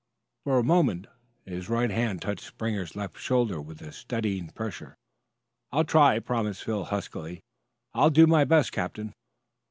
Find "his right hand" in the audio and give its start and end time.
1.45-2.23